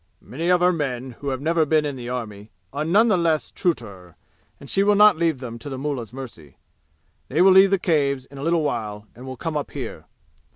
"Many 0.19 0.49
of 0.49 0.61
her 0.61 0.71
men 0.73 1.11
who 1.19 1.29
have 1.29 1.41
never 1.41 1.63
been 1.63 1.85
in 1.85 1.95
the 1.95 2.09
army, 2.09 2.49
are 2.73 2.83
none 2.83 3.07
the 3.07 3.15
less 3.17 3.51
true 3.51 3.75
to 3.75 3.85
her, 3.85 4.15
and 4.59 4.67
she 4.67 4.81
will 4.81 4.95
not 4.95 5.15
leave 5.15 5.39
them 5.41 5.59
to 5.59 5.69
the 5.69 5.77
mullah's 5.77 6.11
mercy. 6.11 6.57
They 7.27 7.39
will 7.43 7.51
leave 7.51 7.69
the 7.69 7.77
Caves 7.77 8.25
in 8.25 8.39
a 8.39 8.43
little 8.43 8.63
while 8.63 9.05
and 9.13 9.27
will 9.27 9.37
come 9.37 9.55
up 9.55 9.69
here. 9.69 10.05